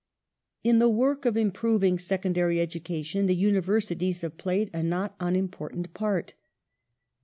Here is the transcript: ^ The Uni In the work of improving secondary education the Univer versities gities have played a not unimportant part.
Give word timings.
^ 0.59 0.63
The 0.63 0.69
Uni 0.69 0.73
In 0.73 0.79
the 0.79 0.89
work 0.89 1.25
of 1.27 1.37
improving 1.37 1.99
secondary 1.99 2.59
education 2.59 3.27
the 3.27 3.39
Univer 3.39 3.61
versities 3.61 3.97
gities 3.99 4.21
have 4.23 4.35
played 4.39 4.71
a 4.73 4.81
not 4.81 5.13
unimportant 5.19 5.93
part. 5.93 6.33